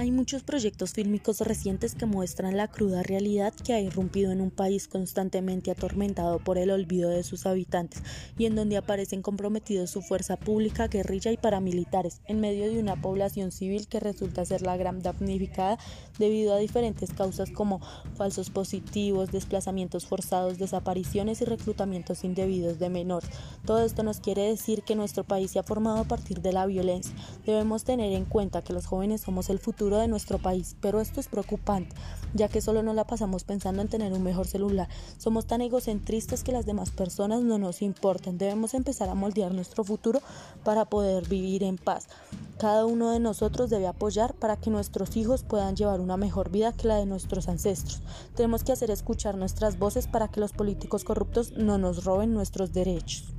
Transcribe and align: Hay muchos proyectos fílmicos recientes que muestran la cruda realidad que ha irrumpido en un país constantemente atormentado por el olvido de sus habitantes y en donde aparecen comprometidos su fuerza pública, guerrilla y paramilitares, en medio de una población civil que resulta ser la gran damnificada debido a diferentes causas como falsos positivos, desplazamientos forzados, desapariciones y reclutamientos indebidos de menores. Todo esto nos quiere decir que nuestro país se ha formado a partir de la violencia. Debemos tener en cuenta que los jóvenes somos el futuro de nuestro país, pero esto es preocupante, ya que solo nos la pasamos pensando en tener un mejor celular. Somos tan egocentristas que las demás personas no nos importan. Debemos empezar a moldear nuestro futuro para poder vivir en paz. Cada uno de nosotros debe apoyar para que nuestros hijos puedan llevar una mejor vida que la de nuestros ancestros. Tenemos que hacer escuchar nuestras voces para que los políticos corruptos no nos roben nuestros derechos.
Hay 0.00 0.12
muchos 0.12 0.42
proyectos 0.42 0.94
fílmicos 0.94 1.42
recientes 1.42 1.94
que 1.94 2.06
muestran 2.06 2.56
la 2.56 2.68
cruda 2.68 3.02
realidad 3.02 3.52
que 3.52 3.74
ha 3.74 3.80
irrumpido 3.80 4.32
en 4.32 4.40
un 4.40 4.50
país 4.50 4.88
constantemente 4.88 5.70
atormentado 5.70 6.38
por 6.38 6.56
el 6.56 6.70
olvido 6.70 7.10
de 7.10 7.22
sus 7.22 7.44
habitantes 7.44 8.02
y 8.38 8.46
en 8.46 8.56
donde 8.56 8.78
aparecen 8.78 9.20
comprometidos 9.20 9.90
su 9.90 10.00
fuerza 10.00 10.38
pública, 10.38 10.88
guerrilla 10.88 11.32
y 11.32 11.36
paramilitares, 11.36 12.22
en 12.24 12.40
medio 12.40 12.72
de 12.72 12.80
una 12.80 12.98
población 12.98 13.52
civil 13.52 13.88
que 13.88 14.00
resulta 14.00 14.46
ser 14.46 14.62
la 14.62 14.78
gran 14.78 15.02
damnificada 15.02 15.78
debido 16.18 16.54
a 16.54 16.58
diferentes 16.58 17.12
causas 17.12 17.50
como 17.50 17.82
falsos 18.14 18.48
positivos, 18.48 19.30
desplazamientos 19.30 20.06
forzados, 20.06 20.56
desapariciones 20.56 21.42
y 21.42 21.44
reclutamientos 21.44 22.24
indebidos 22.24 22.78
de 22.78 22.88
menores. 22.88 23.28
Todo 23.66 23.84
esto 23.84 24.02
nos 24.02 24.20
quiere 24.20 24.48
decir 24.48 24.82
que 24.82 24.96
nuestro 24.96 25.24
país 25.24 25.50
se 25.50 25.58
ha 25.58 25.62
formado 25.62 25.98
a 25.98 26.04
partir 26.04 26.40
de 26.40 26.54
la 26.54 26.64
violencia. 26.64 27.14
Debemos 27.44 27.84
tener 27.84 28.14
en 28.14 28.24
cuenta 28.24 28.62
que 28.62 28.72
los 28.72 28.86
jóvenes 28.86 29.20
somos 29.20 29.50
el 29.50 29.58
futuro 29.58 29.89
de 29.98 30.08
nuestro 30.08 30.38
país, 30.38 30.76
pero 30.80 31.00
esto 31.00 31.20
es 31.20 31.28
preocupante, 31.28 31.94
ya 32.34 32.48
que 32.48 32.60
solo 32.60 32.82
nos 32.82 32.94
la 32.94 33.06
pasamos 33.06 33.44
pensando 33.44 33.82
en 33.82 33.88
tener 33.88 34.12
un 34.12 34.22
mejor 34.22 34.46
celular. 34.46 34.88
Somos 35.18 35.46
tan 35.46 35.60
egocentristas 35.60 36.42
que 36.44 36.52
las 36.52 36.66
demás 36.66 36.90
personas 36.90 37.42
no 37.42 37.58
nos 37.58 37.82
importan. 37.82 38.38
Debemos 38.38 38.74
empezar 38.74 39.08
a 39.08 39.14
moldear 39.14 39.52
nuestro 39.52 39.84
futuro 39.84 40.20
para 40.64 40.84
poder 40.84 41.28
vivir 41.28 41.62
en 41.62 41.78
paz. 41.78 42.08
Cada 42.58 42.84
uno 42.86 43.10
de 43.10 43.20
nosotros 43.20 43.70
debe 43.70 43.86
apoyar 43.86 44.34
para 44.34 44.56
que 44.56 44.70
nuestros 44.70 45.16
hijos 45.16 45.42
puedan 45.42 45.76
llevar 45.76 46.00
una 46.00 46.16
mejor 46.16 46.50
vida 46.50 46.72
que 46.72 46.88
la 46.88 46.96
de 46.96 47.06
nuestros 47.06 47.48
ancestros. 47.48 48.02
Tenemos 48.34 48.64
que 48.64 48.72
hacer 48.72 48.90
escuchar 48.90 49.36
nuestras 49.36 49.78
voces 49.78 50.06
para 50.06 50.28
que 50.28 50.40
los 50.40 50.52
políticos 50.52 51.04
corruptos 51.04 51.52
no 51.52 51.78
nos 51.78 52.04
roben 52.04 52.34
nuestros 52.34 52.72
derechos. 52.72 53.32